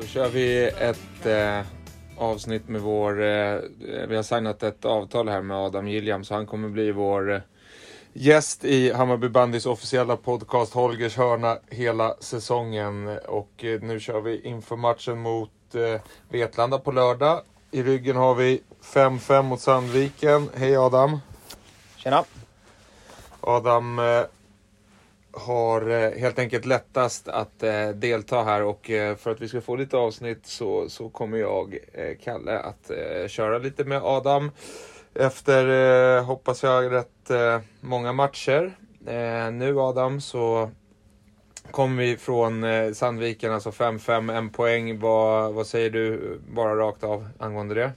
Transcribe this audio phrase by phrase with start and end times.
[0.00, 1.66] Då kör vi ett eh,
[2.16, 3.22] avsnitt med vår...
[3.22, 3.60] Eh,
[4.08, 7.40] vi har signat ett avtal här med Adam Gilliam så han kommer bli vår eh,
[8.12, 13.18] gäst i Hammarby Bandys officiella podcast Holgers hörna hela säsongen.
[13.28, 17.42] Och eh, nu kör vi inför matchen mot eh, Vetlanda på lördag.
[17.70, 20.50] I ryggen har vi 5-5 mot Sandviken.
[20.54, 21.20] Hej Adam!
[21.96, 22.24] Tjena!
[23.40, 24.22] Adam eh,
[25.32, 29.60] har eh, helt enkelt lättast att eh, delta här och eh, för att vi ska
[29.60, 34.50] få lite avsnitt så, så kommer jag, eh, Kalle, att eh, köra lite med Adam
[35.14, 35.66] efter,
[36.18, 37.06] eh, hoppas jag, rätt
[37.80, 38.76] många matcher.
[39.52, 40.70] Nu Adam så
[41.70, 44.98] kommer vi från Sandviken, alltså 5-5, en poäng.
[44.98, 47.92] Vad, vad säger du bara rakt av angående det?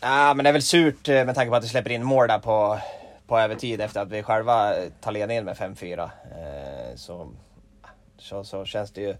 [0.00, 2.38] Ja, men det är väl surt med tanke på att du släpper in mål där
[2.38, 2.78] på,
[3.26, 6.02] på övertid efter att vi själva tar ledningen med 5-4.
[6.02, 7.32] Eh, så,
[8.18, 9.16] så, så känns det ju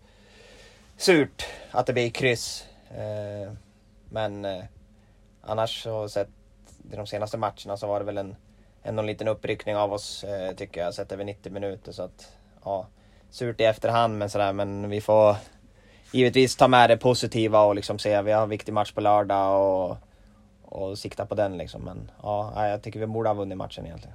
[0.97, 2.65] surt att det blir kryss.
[2.91, 3.53] Eh,
[4.11, 4.65] men eh,
[5.43, 6.29] annars så sett
[6.93, 8.37] i de senaste matcherna så var det väl en,
[8.83, 11.93] en en liten uppryckning av oss eh, tycker jag, sett över 90 minuter.
[11.93, 12.33] Så att,
[12.65, 12.87] ja,
[13.31, 15.37] surt i efterhand men sådär, men vi får
[16.13, 19.63] givetvis ta med det positiva och liksom se, vi har en viktig match på lördag
[19.63, 19.97] och,
[20.75, 21.83] och sikta på den liksom.
[21.83, 24.15] Men ja, jag tycker vi borde ha vunnit matchen egentligen.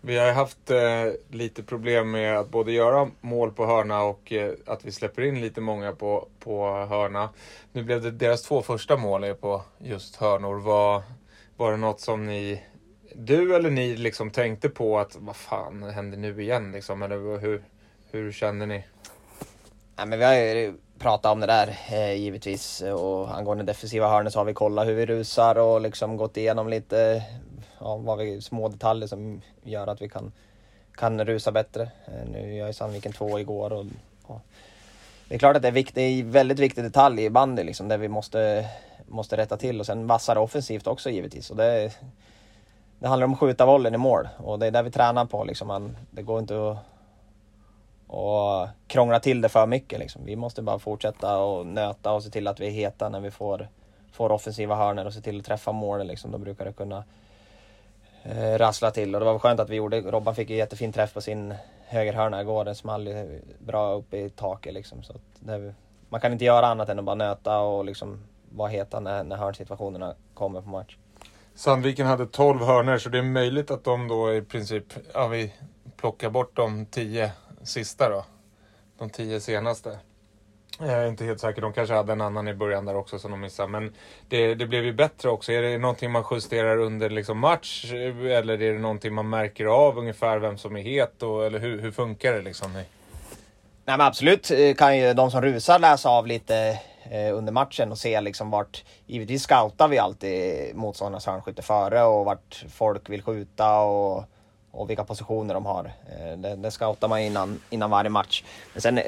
[0.00, 4.52] Vi har haft eh, lite problem med att både göra mål på hörna och eh,
[4.66, 7.28] att vi släpper in lite många på, på hörna.
[7.72, 10.54] Nu blev det deras två första mål är på just hörnor.
[10.54, 11.02] Var,
[11.56, 12.62] var det något som ni,
[13.14, 17.02] du eller ni liksom tänkte på att vad fan händer nu igen liksom?
[17.02, 17.64] Eller hur,
[18.10, 18.84] hur kände ni?
[19.96, 24.30] Nej, men vi har ju prata om det där eh, givetvis och angående defensiva hörnor
[24.30, 27.22] så har vi kollat hur vi rusar och liksom gått igenom lite
[27.78, 30.32] ja, vad vi, små detaljer som gör att vi kan,
[30.94, 31.82] kan rusa bättre.
[31.82, 33.84] Eh, nu gör ju Sandviken två igår och
[34.26, 34.40] och,
[35.28, 37.88] det är klart att det är, vikt, det är väldigt viktig detalj i bandy liksom
[37.88, 38.66] där vi måste,
[39.06, 41.50] måste rätta till och sen vassare offensivt också givetvis.
[41.50, 41.92] Och det,
[42.98, 45.44] det handlar om att skjuta bollen i mål och det är det vi tränar på
[45.44, 45.68] liksom.
[45.68, 46.78] Man, det går inte att
[48.06, 49.98] och krångla till det för mycket.
[49.98, 50.24] Liksom.
[50.24, 53.30] Vi måste bara fortsätta och nöta och se till att vi är heta när vi
[53.30, 53.68] får,
[54.12, 56.06] får offensiva hörnor och se till att träffa målen.
[56.06, 56.30] Liksom.
[56.30, 57.04] Då brukar det kunna
[58.22, 60.00] eh, rassla till och det var skönt att vi gjorde.
[60.00, 61.54] Robban fick en jättefin träff på sin
[61.86, 62.64] högerhörna igår.
[62.64, 63.08] Den small
[63.58, 65.02] bra upp i taket liksom.
[65.02, 65.74] Så det,
[66.08, 69.36] man kan inte göra annat än att bara nöta och liksom vara heta när, när
[69.36, 70.96] hörnsituationerna kommer på match.
[71.54, 74.84] Sandviken hade 12 hörnor så det är möjligt att de då i princip,
[75.14, 75.52] ja vi
[75.96, 77.32] plockar bort de 10
[77.66, 78.24] sista då.
[78.98, 79.98] De tio senaste.
[80.78, 83.30] Jag är inte helt säker, de kanske hade en annan i början där också som
[83.30, 83.68] de missade.
[83.68, 83.94] Men
[84.28, 85.52] det, det blev ju bättre också.
[85.52, 87.92] Är det någonting man justerar under liksom match?
[87.92, 91.22] Eller är det någonting man märker av ungefär vem som är het?
[91.22, 92.72] Och, eller hur, hur funkar det liksom?
[92.72, 92.86] Nej
[93.84, 98.20] men absolut kan ju de som rusar läsa av lite eh, under matchen och se
[98.20, 104.24] liksom vart, givetvis scoutar vi alltid motståndarnas hörnskytte före och vart folk vill skjuta och
[104.76, 105.92] och vilka positioner de har.
[106.18, 108.44] Eh, det, det scoutar man innan, innan varje match.
[108.72, 108.98] Men sen,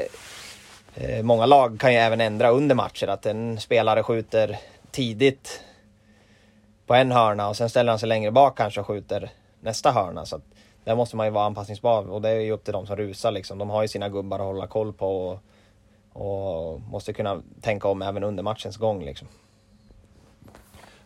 [0.94, 4.58] eh, många lag kan ju även ändra under matcher, att en spelare skjuter
[4.90, 5.64] tidigt
[6.86, 9.30] på en hörna och sen ställer han sig längre bak kanske och skjuter
[9.60, 10.26] nästa hörna.
[10.26, 10.42] Så att
[10.84, 13.30] där måste man ju vara anpassningsbar och det är ju upp till de som rusar
[13.30, 13.58] liksom.
[13.58, 15.42] De har ju sina gubbar att hålla koll på och,
[16.22, 19.28] och måste kunna tänka om även under matchens gång liksom.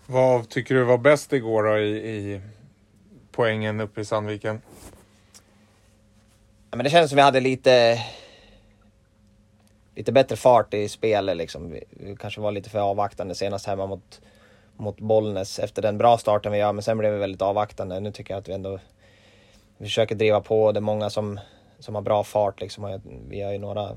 [0.06, 2.41] Vad tycker du var bäst igår då i, i
[3.32, 4.62] poängen uppe i Sandviken?
[6.70, 8.04] Ja, men det känns som vi hade lite
[9.94, 11.70] lite bättre fart i spelet liksom.
[11.70, 14.20] Vi, vi kanske var lite för avvaktande senast hemma mot,
[14.76, 18.00] mot Bollnäs efter den bra starten vi gör, men sen blev vi väldigt avvaktande.
[18.00, 18.78] Nu tycker jag att vi ändå
[19.78, 20.72] vi försöker driva på.
[20.72, 21.41] Det är många som,
[21.78, 23.00] som har bra fart liksom.
[23.28, 23.97] Vi har ju några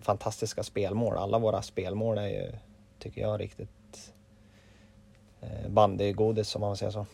[0.00, 1.16] fantastiska spelmål.
[1.16, 2.52] Alla våra spelmål är ju,
[2.98, 4.12] tycker jag, riktigt
[5.40, 7.06] eh, bandygodis om man säger så.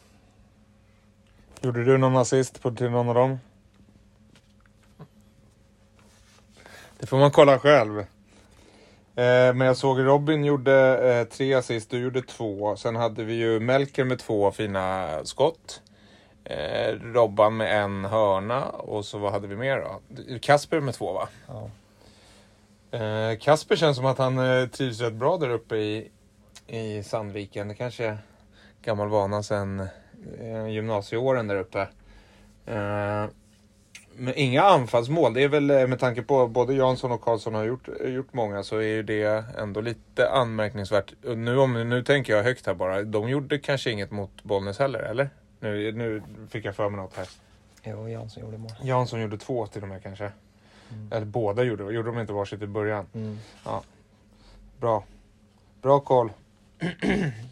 [1.62, 3.38] Gjorde du någon assist på, till någon av dem?
[6.99, 7.99] Det får man kolla själv.
[7.99, 8.05] Eh,
[9.55, 12.76] men jag såg Robin gjorde eh, tre assist, du gjorde två.
[12.76, 15.82] Sen hade vi ju Melker med två fina skott.
[16.44, 20.00] Eh, Robban med en hörna och så vad hade vi mer då?
[20.38, 21.29] Kasper med två va?
[21.46, 21.70] Ja.
[22.99, 26.11] Eh, Kasper känns som att han eh, trivs rätt bra där uppe i,
[26.67, 27.69] i Sandviken.
[27.69, 28.19] Det kanske är
[28.82, 29.88] gammal vana sen
[30.69, 31.81] gymnasieåren där uppe.
[32.67, 33.26] Eh,
[34.17, 35.34] men inga anfallsmål.
[35.34, 38.62] Det är väl eh, med tanke på både Jansson och Karlsson har gjort, gjort många
[38.62, 41.14] så är ju det ändå lite anmärkningsvärt.
[41.22, 43.02] Nu, om, nu tänker jag högt här bara.
[43.02, 45.31] De gjorde kanske inget mot Bollnäs heller, eller?
[45.61, 47.28] Nu, nu fick jag för mig något här.
[47.84, 48.70] Jo, Jansson gjorde mål.
[48.82, 50.32] Jansson gjorde två till och med kanske.
[50.93, 51.12] Mm.
[51.12, 53.06] Eller båda gjorde Gjorde de inte varsitt i början?
[53.14, 53.38] Mm.
[53.64, 53.82] Ja.
[54.81, 55.05] Bra.
[55.82, 56.32] Bra koll.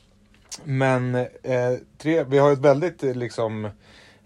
[0.64, 3.64] Men eh, tre, vi har ett väldigt eh, liksom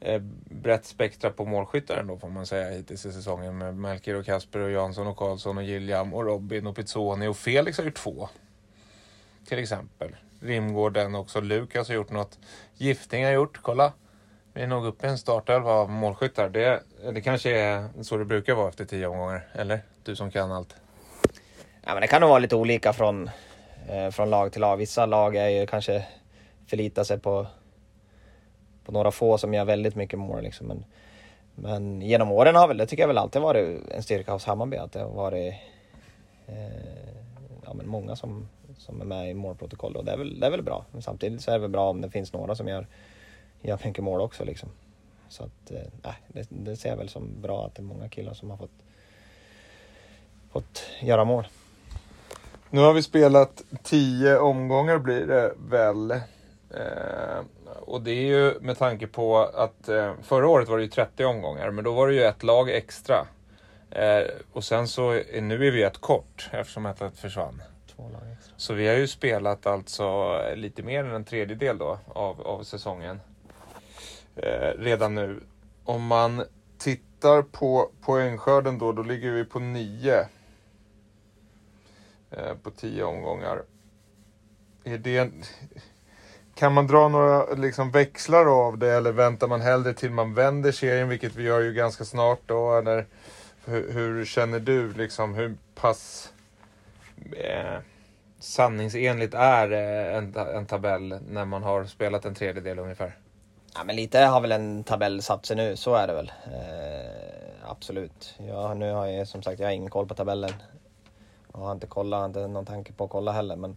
[0.00, 4.24] eh, brett spektra på målskyttar ändå får man säga hittills i säsongen med Melker och
[4.24, 7.94] Kasper och Jansson och Karlsson och Gilliam och Robin och Pizzoni och Felix har gjort
[7.94, 8.28] två.
[9.48, 10.16] Till exempel.
[10.40, 11.40] Rimgården också.
[11.40, 12.38] Lukas har gjort något.
[12.74, 13.58] Gifting har gjort.
[13.62, 13.92] Kolla.
[14.54, 16.48] Vi är nog uppe i en startelva av målskyttar.
[16.48, 16.82] Det,
[17.12, 19.48] det kanske är så det brukar vara efter tio omgångar.
[19.52, 19.80] Eller?
[20.02, 20.74] Du som kan allt.
[21.84, 23.30] Ja, men det kan nog vara lite olika från,
[23.88, 24.76] eh, från lag till lag.
[24.76, 26.06] Vissa lag är ju kanske
[26.66, 27.46] förlita sig på,
[28.84, 30.42] på några få som gör väldigt mycket mål.
[30.42, 30.66] Liksom.
[30.66, 30.84] Men,
[31.54, 34.76] men genom åren har väl, det tycker jag väl alltid varit en styrka hos Hammarby.
[34.76, 35.54] Att det har varit
[36.46, 37.12] eh,
[37.64, 38.48] ja, men många som,
[38.78, 40.84] som är med i målprotokoll och det är väl, det är väl bra.
[40.92, 42.86] Men samtidigt så är det väl bra om det finns några som gör,
[43.60, 44.44] gör mycket mål också.
[44.44, 44.68] Liksom.
[45.28, 48.34] Så att, eh, det, det ser jag väl som bra att det är många killar
[48.34, 48.84] som har fått,
[50.50, 51.46] fått göra mål.
[52.70, 56.20] Nu har vi spelat tio omgångar blir det väl.
[56.76, 57.44] Eh,
[57.80, 61.24] och det är ju med tanke på att eh, förra året var det ju 30
[61.24, 63.26] omgångar, men då var det ju ett lag extra.
[63.90, 64.22] Eh,
[64.52, 67.62] och sen så är, nu är vi ett kort eftersom ett försvann.
[67.96, 68.54] Två lag extra.
[68.56, 73.20] Så vi har ju spelat alltså lite mer än en tredjedel då av, av säsongen.
[74.36, 75.40] Eh, redan nu.
[75.84, 76.44] Om man
[76.78, 80.28] tittar på poängskörden då, då ligger vi på nio.
[82.30, 83.62] Eh, på tio omgångar.
[84.84, 85.30] Är det,
[86.62, 90.72] kan man dra några liksom, växlar av det eller väntar man hellre till man vänder
[90.72, 92.78] serien, vilket vi gör ju ganska snart då?
[92.78, 93.06] Eller,
[93.64, 96.32] hur, hur känner du, liksom, hur pass
[97.36, 97.78] eh,
[98.38, 103.16] sanningsenligt är eh, en, en tabell när man har spelat en tredjedel ungefär?
[103.74, 106.32] Ja, men lite har väl en tabell satt sig nu, så är det väl.
[106.46, 108.34] Eh, absolut.
[108.38, 110.52] Jag, nu har jag som sagt jag har ingen koll på tabellen.
[111.52, 113.56] Jag har inte kollat, har inte någon tanke på att kolla heller.
[113.56, 113.76] Men,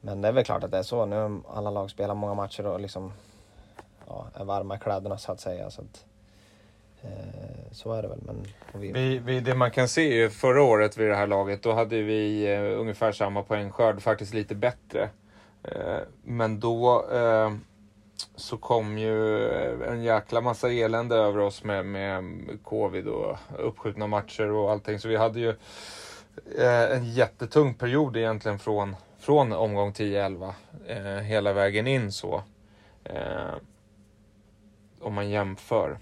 [0.00, 1.06] men det är väl klart att det är så.
[1.06, 3.12] Nu har alla lag spelar många matcher och liksom
[4.06, 5.70] ja, är varma i kläderna så att säga.
[5.70, 6.04] Så, att,
[7.02, 8.20] eh, så är det väl.
[8.22, 8.92] Men, vi...
[8.92, 12.02] Vi, vi, det man kan se är förra året vid det här laget, då hade
[12.02, 15.08] vi eh, ungefär samma poängskörd, faktiskt lite bättre.
[15.62, 17.50] Eh, men då eh,
[18.36, 19.48] så kom ju
[19.84, 22.24] en jäkla massa elände över oss med, med
[22.64, 24.98] covid och uppskjutna matcher och allting.
[24.98, 25.48] Så vi hade ju
[26.58, 30.52] eh, en jättetung period egentligen från, från omgång 10-11
[30.86, 32.42] eh, hela vägen in så.
[33.04, 33.54] Eh,
[35.00, 35.98] om man jämför.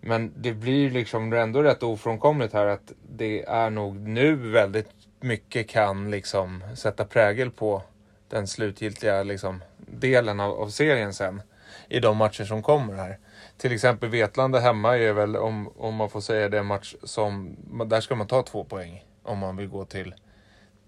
[0.00, 4.90] Men det blir liksom ändå rätt ofrånkomligt här att det är nog nu väldigt
[5.20, 7.82] mycket kan liksom sätta prägel på
[8.28, 11.42] den slutgiltiga liksom delen av, av serien sen
[11.88, 13.18] i de matcher som kommer här.
[13.56, 17.56] Till exempel Vetlanda hemma är väl, om, om man får säga det, en match som,
[17.86, 20.14] där ska man ta två poäng om man vill gå till,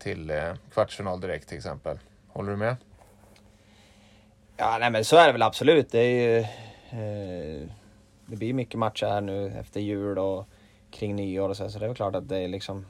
[0.02, 1.98] till eh, kvartsfinal direkt till exempel.
[2.28, 2.76] Håller du med?
[4.56, 5.90] Ja, nej men så är det väl absolut.
[5.90, 7.68] Det, är ju, eh,
[8.26, 10.46] det blir mycket matcher här nu efter jul och
[10.90, 12.86] kring nyår och så, så det är väl klart att det är liksom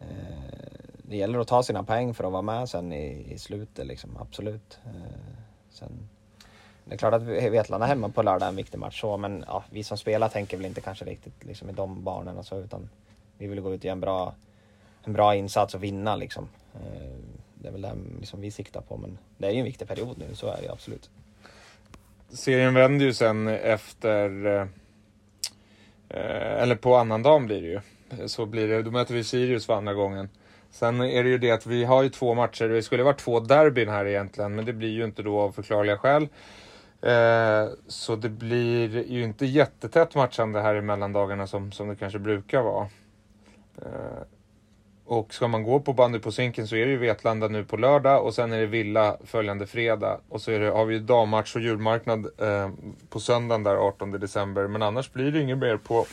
[0.00, 0.06] eh,
[1.02, 4.16] det gäller att ta sina poäng för att vara med sen i, i slutet liksom,
[4.16, 4.78] absolut.
[4.84, 5.34] Eh,
[5.70, 6.08] sen,
[6.84, 9.64] det är klart att Vetlanda hemma på lördag är en viktig match så, men ja,
[9.70, 12.88] vi som spelar tänker väl inte kanske riktigt liksom, i de banorna så, utan
[13.38, 14.34] vi vill gå ut och göra en bra,
[15.04, 16.48] en bra insats och vinna liksom.
[16.74, 17.10] Eh,
[17.54, 20.18] det är väl det liksom vi siktar på, men det är ju en viktig period
[20.18, 21.10] nu, så är det absolut.
[22.28, 24.66] Serien vänder ju sen efter, eh,
[26.08, 27.80] eh, eller på annandagen blir det ju.
[28.28, 30.28] Så blir det, då möter vi Sirius för andra gången.
[30.70, 33.40] Sen är det ju det att vi har ju två matcher, det skulle varit två
[33.40, 36.28] derbyn här egentligen, men det blir ju inte då av förklarliga skäl.
[37.86, 42.62] Så det blir ju inte jättetätt matchande här i mellandagarna som, som det kanske brukar
[42.62, 42.88] vara.
[45.06, 47.76] Och ska man gå på bandy på Zinken så är det ju Vetlanda nu på
[47.76, 50.20] lördag och sen är det Villa följande fredag.
[50.28, 52.70] Och så är det, har vi dammatch och julmarknad eh,
[53.08, 54.66] på söndagen där 18 december.
[54.66, 56.06] Men annars blir det inget mer på,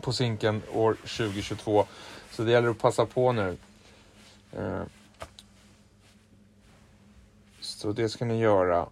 [0.00, 1.84] på Zinken år 2022.
[2.30, 3.56] Så det gäller att passa på nu.
[4.56, 4.82] Eh,
[7.60, 8.86] så det ska ni göra.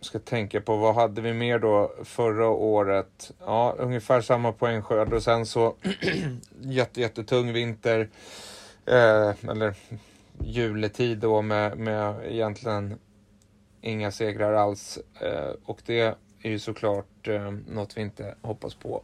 [0.00, 3.32] Ska tänka på vad hade vi mer då förra året?
[3.40, 5.74] Ja, ungefär samma poängskörd och sen så
[6.60, 8.08] jätte, jättetung vinter.
[8.86, 9.74] Eh, eller
[10.38, 12.98] juletid då med, med egentligen
[13.80, 14.98] inga segrar alls.
[15.20, 16.00] Eh, och det
[16.42, 19.02] är ju såklart eh, något vi inte hoppas på.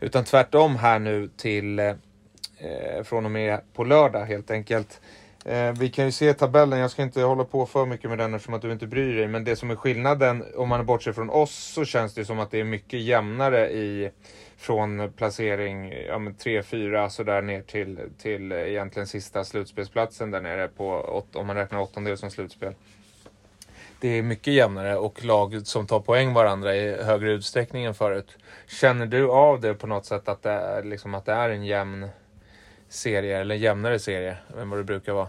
[0.00, 1.94] Utan tvärtom här nu till eh,
[2.58, 5.00] eh från och med på lördag helt enkelt.
[5.44, 8.34] Eh, vi kan ju se tabellen, jag ska inte hålla på för mycket med den
[8.34, 9.28] eftersom att du inte bryr dig.
[9.28, 12.50] Men det som är skillnaden, om man bortser från oss, så känns det som att
[12.50, 14.10] det är mycket jämnare i
[14.56, 21.46] från placering ja, 3-4 sådär ner till, till egentligen sista slutspelsplatsen där nere på, om
[21.46, 22.74] man räknar åttondel som slutspel.
[24.00, 28.38] Det är mycket jämnare och lag som tar poäng varandra i högre utsträckning än förut.
[28.66, 31.64] Känner du av det på något sätt att det är, liksom, att det är en
[31.64, 32.08] jämn
[32.90, 35.28] serie eller en jämnare serie än vad det brukar vara?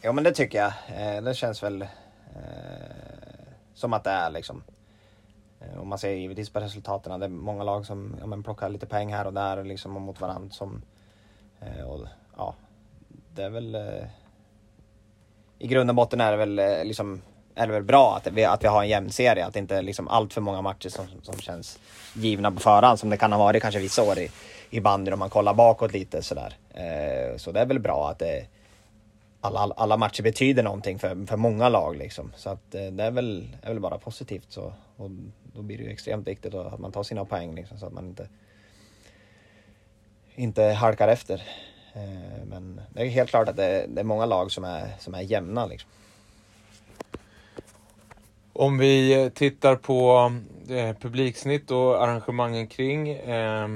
[0.00, 0.72] Ja men det tycker jag.
[0.96, 1.88] Eh, det känns väl eh,
[3.74, 4.62] som att det är liksom.
[5.60, 7.20] Eh, och man ser givetvis på resultaten.
[7.20, 10.20] Det är många lag som ja, men plockar lite poäng här och där liksom, mot
[10.20, 10.50] varandra.
[10.50, 10.82] Som,
[11.60, 12.06] eh, och,
[12.36, 12.54] ja,
[13.34, 13.74] det är väl...
[13.74, 14.06] Eh,
[15.58, 17.22] I grund och botten är det väl, eh, liksom,
[17.54, 19.46] är det väl bra att vi, att vi har en jämn serie.
[19.46, 21.78] Att det inte är liksom allt för många matcher som, som känns
[22.14, 22.98] givna på förhand.
[22.98, 24.30] Som det kan ha varit kanske vissa år i,
[24.70, 26.56] i bandyn om man kollar bakåt lite sådär.
[26.70, 28.46] Eh, så det är väl bra att det
[29.40, 32.32] alla, alla matcher betyder någonting för, för många lag liksom.
[32.36, 34.72] Så att eh, det är väl, är väl bara positivt så.
[34.96, 35.10] Och
[35.54, 38.06] då blir det ju extremt viktigt att man tar sina poäng liksom, så att man
[38.06, 38.28] inte,
[40.34, 41.42] inte halkar efter.
[41.94, 45.14] Eh, men det är helt klart att det, det är många lag som är, som
[45.14, 45.90] är jämna liksom.
[48.52, 50.32] Om vi tittar på
[50.68, 53.68] eh, publiksnitt och arrangemangen kring eh,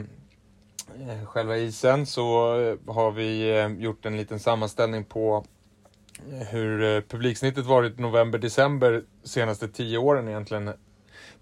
[1.09, 5.45] Eh, själva isen så eh, har vi eh, gjort en liten sammanställning på
[6.51, 10.71] hur publiksnittet varit november-december senaste tio åren egentligen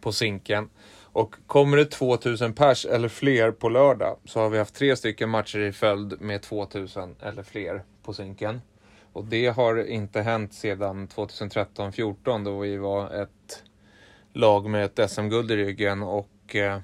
[0.01, 0.71] på Zinken.
[1.03, 5.29] Och kommer det 2000 pers eller fler på lördag så har vi haft tre stycken
[5.29, 8.61] matcher i följd med 2000 eller fler på Zinken.
[9.13, 13.63] Och det har inte hänt sedan 2013-14 då vi var ett
[14.33, 16.81] lag med ett SM-guld i ryggen och eh,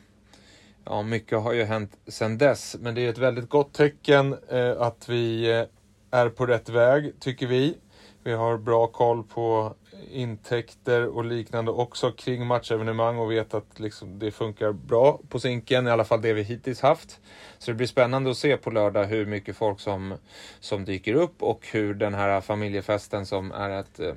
[0.84, 2.76] ja, mycket har ju hänt sedan dess.
[2.80, 5.64] Men det är ett väldigt gott tecken eh, att vi eh,
[6.10, 7.78] är på rätt väg, tycker vi.
[8.24, 9.74] Vi har bra koll på
[10.10, 15.86] intäkter och liknande också kring matchevenemang och vet att liksom det funkar bra på Zinken,
[15.86, 17.20] i alla fall det vi hittills haft.
[17.58, 20.14] Så det blir spännande att se på lördag hur mycket folk som,
[20.60, 24.08] som dyker upp och hur den här familjefesten som är ett eh,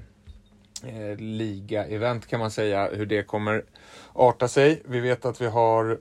[0.83, 3.63] eh liga-event kan man säga, hur det kommer
[4.13, 4.81] arta sig.
[4.86, 6.00] Vi vet att vi har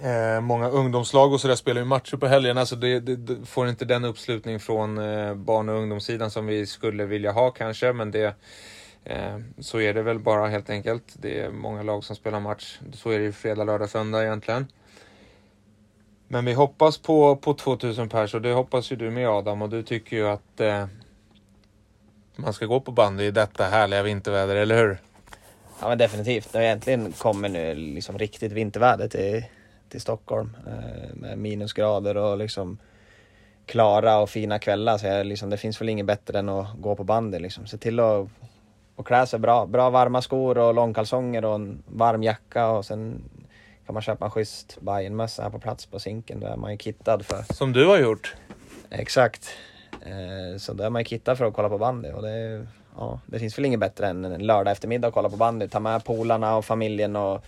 [0.00, 3.68] Eh, många ungdomslag och sådär spelar ju matcher på helgerna så det, det, det, får
[3.68, 7.92] inte den uppslutning från eh, barn och ungdomssidan som vi skulle vilja ha kanske.
[7.92, 8.34] Men det,
[9.04, 11.04] eh, så är det väl bara helt enkelt.
[11.14, 12.78] Det är många lag som spelar match.
[12.92, 14.66] Så är det ju fredag, lördag, söndag egentligen.
[16.28, 19.68] Men vi hoppas på, på 2000 pers och det hoppas ju du med Adam och
[19.68, 20.86] du tycker ju att eh,
[22.36, 24.98] man ska gå på bandy i detta härliga vinterväder, eller hur?
[25.80, 26.52] Ja men definitivt.
[26.52, 29.44] Det har egentligen kommer nu liksom riktigt vinterväder till
[29.92, 32.78] till Stockholm eh, med minusgrader och liksom
[33.66, 34.98] klara och fina kvällar.
[34.98, 37.66] Så jag, liksom, det finns väl inget bättre än att gå på bandy liksom.
[37.66, 38.28] Se till att
[38.96, 39.66] och klä sig bra.
[39.66, 43.22] Bra varma skor och långkalsonger och en varm jacka och sen
[43.86, 46.40] kan man köpa en schysst Bajenmössa här på plats på Zinken.
[46.40, 47.54] Då är man ju kittad för...
[47.54, 48.34] Som du har gjort?
[48.90, 49.48] Exakt.
[50.02, 53.20] Eh, så då är man ju kittad för att kolla på bandy och det, ja,
[53.26, 55.68] det finns väl inget bättre än en lördag eftermiddag att kolla på bandy.
[55.68, 57.44] Ta med polarna och familjen och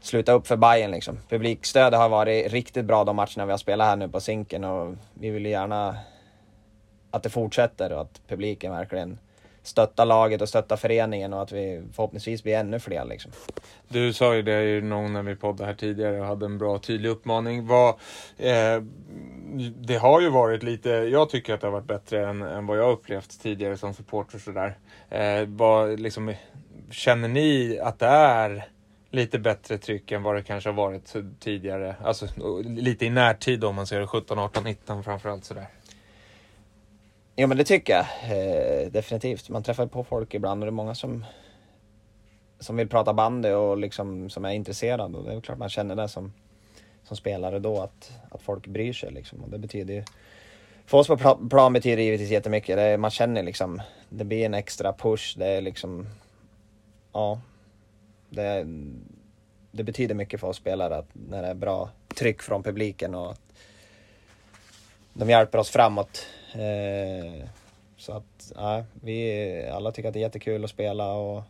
[0.00, 1.18] sluta upp för Bayern liksom.
[1.28, 4.94] Publikstödet har varit riktigt bra de matcherna vi har spelat här nu på Zinken och
[5.14, 5.96] vi vill gärna
[7.10, 9.18] att det fortsätter och att publiken verkligen
[9.62, 13.04] stöttar laget och stöttar föreningen och att vi förhoppningsvis blir ännu fler.
[13.04, 13.32] Liksom.
[13.88, 16.78] Du sa ju det ju någon när vi poddade här tidigare och hade en bra
[16.78, 17.66] tydlig uppmaning.
[17.66, 17.88] Vad,
[18.36, 18.82] eh,
[19.76, 22.78] det har ju varit lite, jag tycker att det har varit bättre än, än vad
[22.78, 24.38] jag upplevt tidigare som supporter.
[24.38, 24.78] Sådär.
[25.10, 26.34] Eh, vad, liksom,
[26.90, 28.68] känner ni att det är
[29.16, 31.96] lite bättre tryck än vad det kanske har varit tidigare.
[32.02, 32.28] Alltså
[32.64, 35.66] lite i närtid om man ser det 17, 18, 19 framförallt sådär.
[37.34, 39.48] Ja men det tycker jag eh, definitivt.
[39.48, 41.24] Man träffar på folk ibland och det är många som
[42.58, 45.96] som vill prata bandy och liksom som är intresserade och det är klart man känner
[45.96, 46.32] det som,
[47.04, 50.04] som spelare då att, att folk bryr sig liksom och det betyder ju
[50.86, 52.76] för oss på plan betyder det givetvis jättemycket.
[52.76, 55.38] Det, man känner liksom, det blir en extra push.
[55.38, 56.06] Det är liksom,
[57.12, 57.40] ja,
[58.28, 58.66] det,
[59.70, 63.30] det betyder mycket för oss spelare att när det är bra tryck från publiken och
[63.30, 63.40] att
[65.12, 66.26] de hjälper oss framåt.
[66.52, 67.48] Eh,
[67.96, 71.42] så att ja, vi alla tycker att det är jättekul att spela och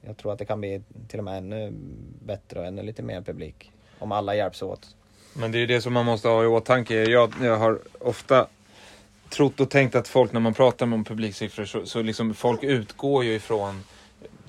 [0.00, 1.72] jag tror att det kan bli till och med ännu
[2.24, 4.96] bättre och ännu lite mer publik om alla hjälps åt.
[5.32, 6.94] Men det är det som man måste ha i åtanke.
[6.94, 8.46] Jag, jag har ofta
[9.28, 13.24] trott och tänkt att folk när man pratar om publiksiffror så, så liksom folk utgår
[13.24, 13.82] ju ifrån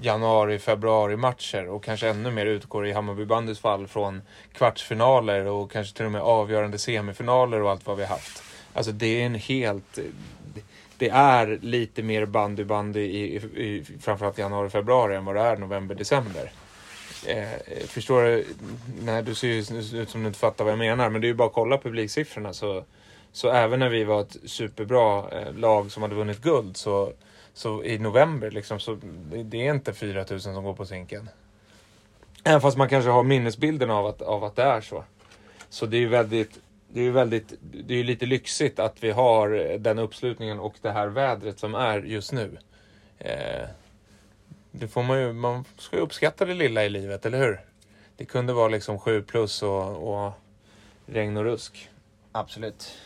[0.02, 4.22] januari, februari matcher och kanske ännu mer utgår i Hammarbybandys fall från
[4.54, 8.44] kvartsfinaler och kanske till och med avgörande semifinaler och allt vad vi har haft.
[8.74, 10.00] Alltså det är en helt...
[10.98, 15.58] det är lite mer bandy-bandy i, i, i framförallt januari, februari än vad det är
[15.58, 16.52] november, december.
[17.26, 18.46] Eh, förstår du?
[19.02, 19.60] Nej, du ser ju
[20.02, 21.10] ut som du inte fattar vad jag menar.
[21.10, 22.54] Men det är ju bara att kolla publiksiffrorna.
[22.54, 22.84] Så,
[23.32, 27.14] så även när vi var ett superbra eh, lag som hade vunnit guld så,
[27.54, 28.98] så i november liksom, så
[29.44, 31.30] det är inte 4000 som går på sinken.
[32.44, 35.04] Även fast man kanske har minnesbilden av att, av att det är så.
[35.70, 39.04] Så det är ju väldigt, det är ju väldigt, det är ju lite lyxigt att
[39.04, 42.58] vi har den uppslutningen och det här vädret som är just nu.
[43.20, 43.68] Eh,
[44.72, 47.60] det får man ju, man ska ju uppskatta det lilla i livet, eller hur?
[48.18, 50.32] Det kunde vara liksom 7 plus och, och
[51.06, 51.90] regn och rusk.
[52.32, 52.98] Absolut.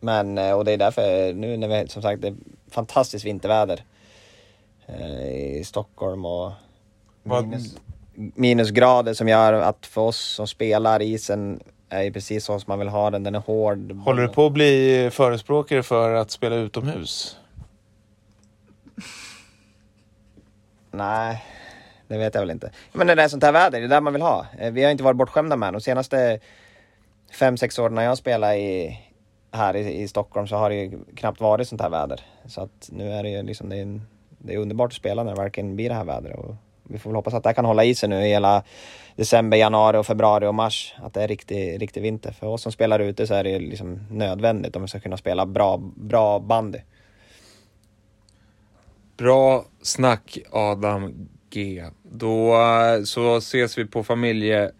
[0.00, 2.34] Men, eh, och det är därför nu när vi, som sagt, det
[2.70, 3.84] fantastiskt vinterväder
[4.86, 6.52] eh, i Stockholm och
[7.22, 7.76] minus,
[8.14, 12.78] minusgrader som gör att för oss som spelar isen är ju precis så som man
[12.78, 13.22] vill ha den.
[13.22, 13.92] Den är hård.
[13.92, 17.36] Håller du på att bli förespråkare för att spela utomhus?
[20.90, 21.44] Nej,
[22.08, 22.70] det vet jag väl inte.
[22.92, 24.46] Men det är sånt här väder, det är det man vill ha.
[24.58, 26.40] Eh, vi har inte varit bortskämda med De senaste
[27.32, 29.00] fem, sex åren när jag spelar i,
[29.50, 32.20] här i, i, Stockholm så har det ju knappt varit sånt här väder.
[32.46, 34.00] Så att nu är det ju liksom, det är,
[34.38, 36.38] det är underbart att spela när det verkligen blir det här vädret.
[36.38, 38.62] Och vi får väl hoppas att det här kan hålla i sig nu i hela
[39.16, 40.94] december, januari och februari och mars.
[41.02, 42.32] Att det är riktig, riktig vinter.
[42.32, 45.46] För oss som spelar ute så är det liksom nödvändigt om vi ska kunna spela
[45.46, 46.78] bra, bra bandy.
[49.16, 51.84] Bra snack Adam G.
[52.02, 54.70] Då eh, så ses vi på familje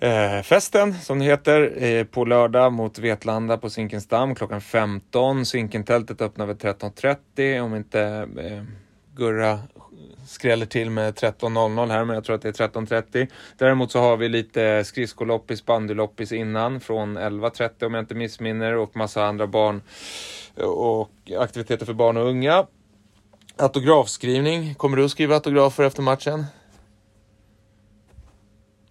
[0.00, 5.46] eh, som det heter eh, på lördag mot Vetlanda på Zinkensdamm klockan 15.
[5.46, 8.00] Zinkentältet öppnar vid 13.30 om inte
[8.38, 8.62] eh,
[9.16, 9.58] Gurra
[10.26, 13.28] skräller till med 13.00 här, men jag tror att det är 13.30.
[13.56, 18.96] Däremot så har vi lite skridskoloppis, bandyloppis innan från 11.30 om jag inte missminner och
[18.96, 19.82] massa andra barn
[20.56, 22.66] eh, och aktiviteter för barn och unga.
[23.56, 24.74] Autografskrivning.
[24.74, 26.44] Kommer du att skriva autografer efter matchen?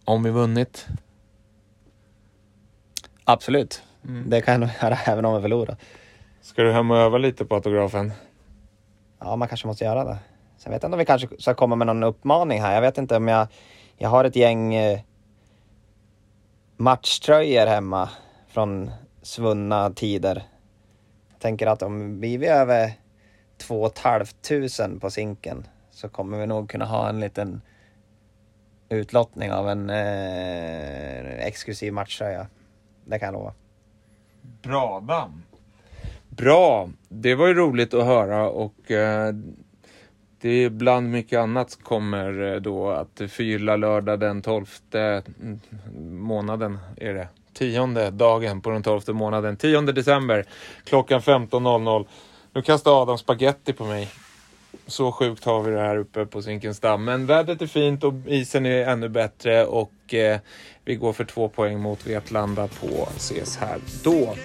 [0.07, 0.87] Om vi vunnit?
[3.23, 3.83] Absolut.
[4.05, 4.29] Mm.
[4.29, 5.77] Det kan jag göra även om vi förlorar.
[6.41, 8.11] Ska du hem och öva lite på autografen?
[9.19, 10.17] Ja, man kanske måste göra det.
[10.57, 12.73] Sen vet jag inte om vi kanske ska komma med någon uppmaning här.
[12.73, 13.47] Jag vet inte om jag...
[13.97, 14.99] Jag har ett gäng eh,
[16.77, 18.09] matchtröjor hemma
[18.47, 20.43] från svunna tider.
[21.29, 22.91] Jag tänker att om vi är över
[23.57, 27.61] 2 500 på sinken så kommer vi nog kunna ha en liten
[28.89, 32.47] utlottning av en eh, exklusiv matchtröja.
[33.05, 33.53] Det kan jag lova.
[34.61, 35.43] Bra damm!
[36.29, 36.89] Bra!
[37.09, 39.33] Det var ju roligt att höra och eh,
[40.41, 45.59] det är bland mycket annat kommer eh, då att förgylla lördag den 12 mm,
[46.09, 47.27] månaden är det.
[47.53, 49.57] Tionde dagen på den 12 månaden.
[49.57, 50.45] 10 december
[50.83, 52.05] klockan 15.00.
[52.53, 54.09] Nu kastar Adam spaghetti på mig.
[54.87, 57.05] Så sjukt har vi det här uppe på Zinkensdamm.
[57.05, 60.39] Men vädret är fint och isen är ännu bättre och eh,
[60.85, 64.35] vi går för två poäng mot Vetlanda på ses här då.